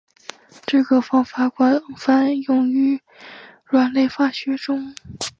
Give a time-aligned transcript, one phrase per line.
[0.65, 2.99] 这个方法广泛用于
[3.69, 4.95] 甾类化学中。